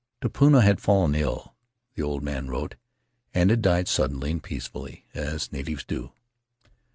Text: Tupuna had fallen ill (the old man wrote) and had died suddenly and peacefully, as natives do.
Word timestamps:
Tupuna 0.19 0.61
had 0.63 0.81
fallen 0.81 1.13
ill 1.13 1.53
(the 1.93 2.01
old 2.01 2.23
man 2.23 2.47
wrote) 2.47 2.73
and 3.35 3.51
had 3.51 3.61
died 3.61 3.87
suddenly 3.87 4.31
and 4.31 4.41
peacefully, 4.41 5.05
as 5.13 5.51
natives 5.51 5.83
do. 5.83 6.11